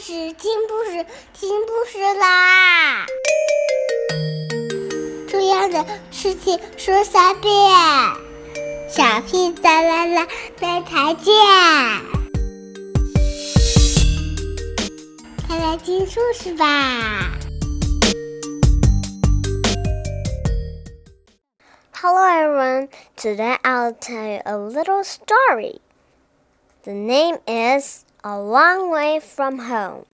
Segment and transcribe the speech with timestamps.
[0.00, 1.04] 事，听故事，
[1.34, 3.04] 听故事啦！
[5.28, 7.52] 重要的事情说三遍，
[8.88, 10.26] 小屁哒啦啦，
[10.58, 11.34] 明天见！
[15.46, 17.32] 快来听故事吧
[21.92, 22.88] ！Hello everyone,
[23.18, 25.80] today I'll tell you a little story.
[26.84, 30.04] The name is A Long Way from Home.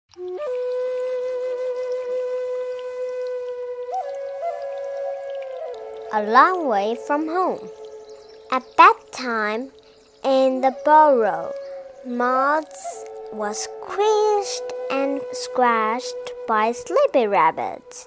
[6.13, 7.69] A long way from home.
[8.53, 9.73] At that time,
[10.23, 11.53] in the burrow,
[12.07, 12.65] Moz
[13.33, 18.07] was squished and scratched by sleepy rabbits.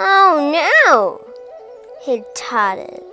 [0.00, 1.24] Oh no!
[2.02, 3.04] He tottered,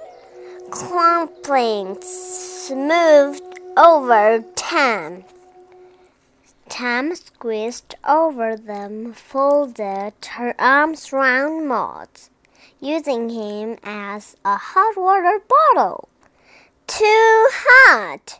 [0.71, 5.23] clumping smoothed over Tam.
[6.77, 12.29] Tam squeezed over them, folded her arms round Moz,
[12.79, 16.07] using him as a hot water bottle.
[16.85, 18.39] Too hot,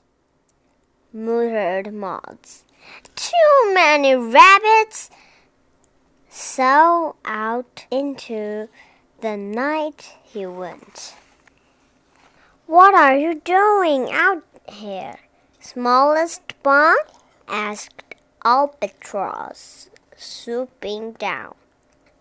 [1.12, 2.62] muttered Moz.
[3.16, 5.10] Too many rabbits.
[6.30, 8.70] So out into
[9.22, 11.16] the night he went.
[12.68, 15.22] What are you doing out here?
[15.60, 16.98] Smallest Bon?
[17.48, 18.07] asked
[18.50, 21.54] Albatross, swooping down.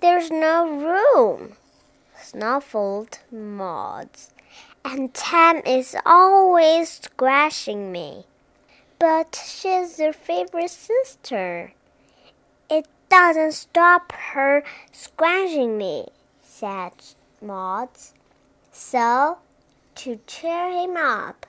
[0.01, 1.53] There's no room,
[2.21, 4.31] snuffled Moz,
[4.85, 8.25] and Tam is always scratching me.
[8.99, 11.75] But she's your favorite sister.
[12.69, 16.09] It doesn't stop her scratching me,
[16.43, 16.91] said
[17.41, 18.15] Moz.
[18.73, 19.39] So,
[19.95, 21.46] to cheer him up,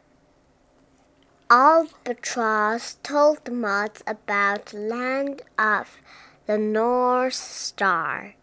[1.50, 5.98] Albatross told Moz about land of
[6.46, 8.36] the North Star,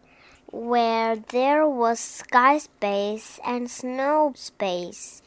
[0.51, 5.21] where there was sky space and snow space.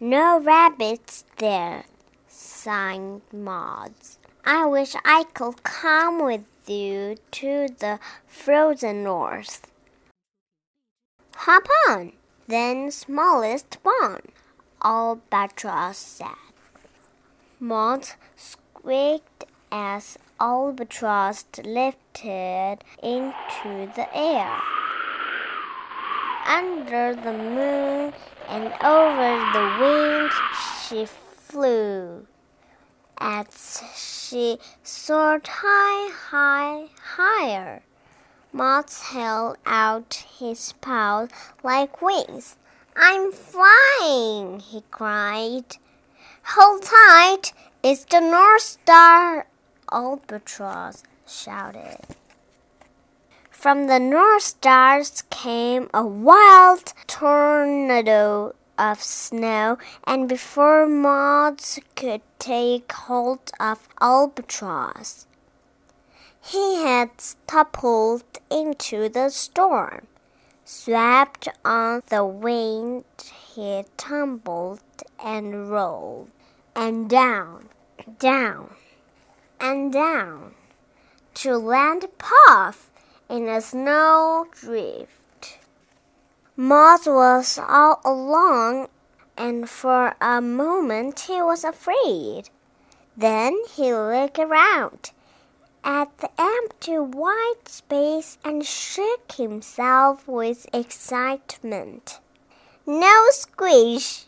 [0.00, 1.84] No rabbits there,
[2.26, 4.16] sighed Moz.
[4.46, 9.70] I wish I could come with you to the frozen north.
[11.36, 12.12] Hop on,
[12.48, 14.22] then smallest Bon,
[14.82, 16.53] Albatross said.
[17.62, 24.58] Moz squeaked as Albatross lifted into the air.
[26.46, 28.12] Under the moon
[28.48, 30.30] and over the wind
[30.82, 32.26] she flew.
[33.18, 37.82] As she soared high, high, higher,
[38.52, 41.28] Moz held out his paws
[41.62, 42.56] like wings.
[42.96, 45.78] I'm flying, he cried.
[46.48, 47.54] Hold tight!
[47.82, 49.46] It's the North Star!
[49.90, 51.96] Albatross shouted.
[53.50, 62.92] From the North Stars came a wild tornado of snow, and before Moz could take
[62.92, 65.26] hold of Albatross,
[66.42, 67.10] he had
[67.46, 70.06] toppled into the storm.
[70.66, 73.04] Swept on the wind,
[73.54, 74.80] he tumbled
[75.22, 76.30] and rolled,
[76.74, 77.68] and down,
[78.18, 78.74] down,
[79.60, 80.54] and down,
[81.34, 82.90] to land puff
[83.28, 85.58] in a snowdrift.
[86.56, 88.86] Moz was all alone,
[89.36, 92.50] and for a moment he was afraid.
[93.16, 95.10] Then he looked around
[95.84, 102.20] at the empty white space and shook himself with excitement.
[102.86, 104.26] No squish,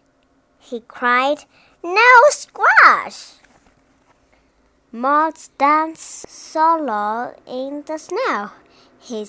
[0.68, 1.44] he cried.
[1.82, 3.34] No squash!
[4.92, 8.50] Moz danced solo in the snow.
[8.98, 9.26] He,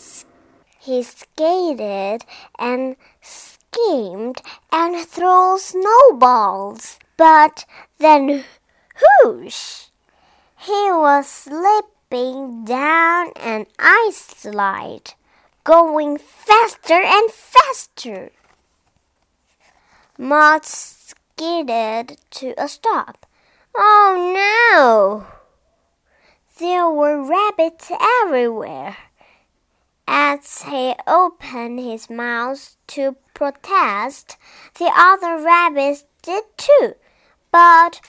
[0.79, 2.25] he skated
[2.57, 6.97] and schemed and threw snowballs.
[7.17, 7.65] But
[7.99, 8.43] then,
[9.23, 9.85] whoosh!
[10.57, 15.13] He was slipping down an ice slide,
[15.63, 18.31] going faster and faster.
[20.17, 20.97] Moz
[21.37, 23.25] skidded to a stop.
[23.75, 25.27] Oh no!
[26.59, 27.91] There were rabbits
[28.23, 28.97] everywhere.
[30.07, 34.37] As he opened his mouth to protest,
[34.79, 36.95] the other rabbits did too,
[37.51, 38.01] but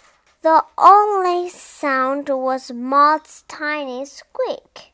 [0.43, 4.93] the only sound was Moz's tiny squeak.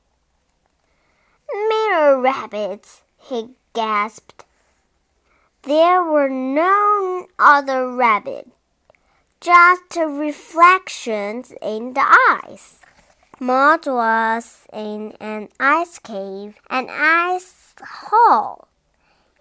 [1.69, 4.45] Mirror rabbits, he gasped.
[5.67, 8.51] There were no other rabbits,
[9.41, 12.05] just reflections in the
[12.45, 12.81] ice.
[13.41, 18.69] Moz was in an ice cave, an ice hall,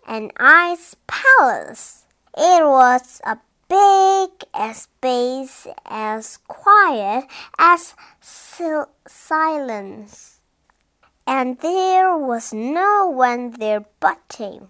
[0.08, 2.06] an ice palace.
[2.38, 3.38] It was a
[3.68, 7.26] big as space as quiet
[7.60, 10.40] as sil silence,
[11.28, 14.70] and there was no one there but him.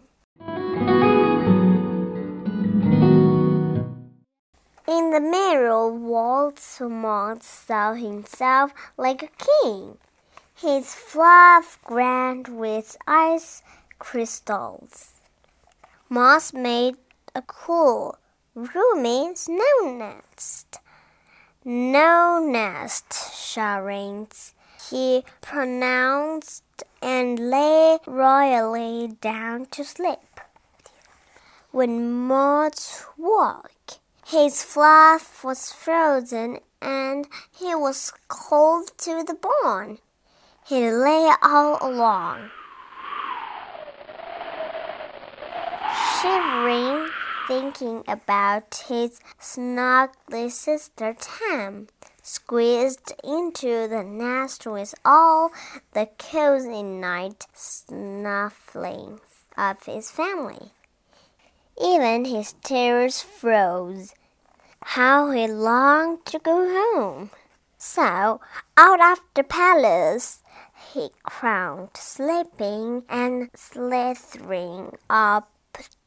[4.94, 9.98] In the mirror, Walt Moz saw himself like a king,
[10.54, 13.64] his fluff grand with ice
[13.98, 15.14] crystals.
[16.12, 16.98] Moz made
[17.34, 18.20] a cool,
[18.54, 20.80] roomy snow nest.
[21.66, 24.54] No nest, Charines,
[24.92, 30.40] he pronounced and lay royally down to sleep.
[31.72, 34.03] When Moz woke,
[34.34, 40.00] his fluff was frozen and he was cold to the bone.
[40.66, 42.50] He lay all along,
[46.20, 47.10] shivering,
[47.48, 51.88] thinking about his snuggly sister Tam,
[52.24, 55.52] squeezed into the nest with all
[55.94, 59.20] the cozy night snufflings
[59.56, 60.72] of his family.
[61.80, 64.16] Even his tears froze.
[64.86, 67.32] How he longed to go home!
[67.78, 68.42] So,
[68.78, 70.44] out of the palace,
[70.94, 75.50] he crawled, slipping and slithering up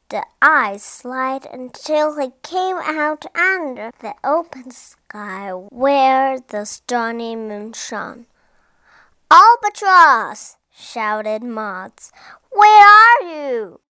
[0.09, 7.73] the ice slide until he came out under the open sky where the stormy moon
[7.73, 8.25] shone.
[9.29, 10.55] Albatross!
[10.71, 12.11] shouted Moz.
[12.51, 13.81] Where are you?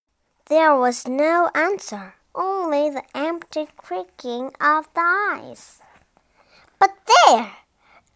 [0.47, 5.81] There was no answer only the empty creaking of the ice.
[6.79, 7.51] But there!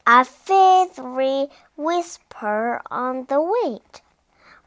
[0.06, 4.02] A feathery whisper on the wind.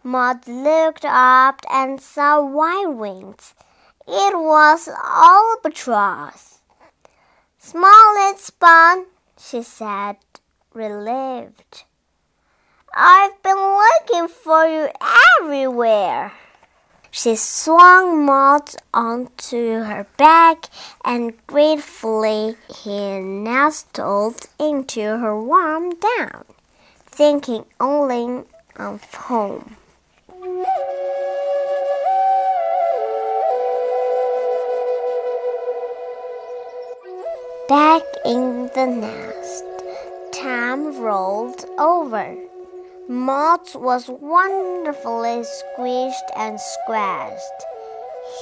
[0.05, 3.55] Moz looked up and saw white wings.
[4.07, 6.61] It was Albatross.
[7.59, 9.07] Small and spun,
[9.39, 10.17] she said,
[10.75, 11.85] relieved.
[12.95, 14.89] I've been looking for you
[15.41, 16.33] everywhere.
[17.17, 20.65] She swung Moz onto her back,
[21.05, 26.45] and gratefully he nestled into her warm down,
[27.07, 28.43] thinking only
[28.75, 29.77] of home.
[37.69, 39.65] Back in the nest,
[40.33, 42.35] Tam rolled over.
[43.09, 47.65] Moz was wonderfully squished and scratched.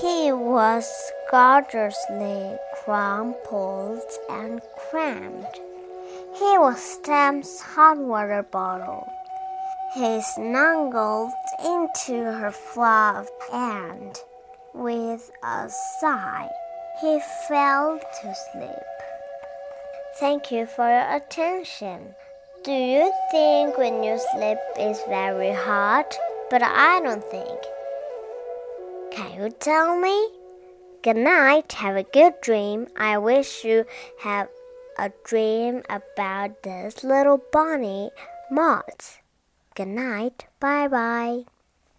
[0.00, 0.88] He was
[1.32, 5.48] gorgeously crumpled and crammed.
[6.36, 9.12] He was Tam's hot water bottle.
[9.94, 11.32] He snuggled
[11.64, 14.16] into her fluff and,
[14.72, 15.68] with a
[16.00, 16.48] sigh,
[17.00, 17.18] he
[17.48, 18.92] fell to sleep.
[20.20, 22.14] Thank you for your attention.
[22.64, 26.16] Do you think when you sleep is very hot?
[26.48, 27.58] But I don't think.
[29.10, 30.28] Can you tell me?
[31.02, 31.72] Good night.
[31.72, 32.86] Have a good dream.
[32.96, 33.84] I wish you
[34.20, 34.48] have
[34.96, 38.10] a dream about this little bunny
[38.48, 39.18] Moz.
[39.74, 40.46] Good night.
[40.60, 41.51] Bye bye.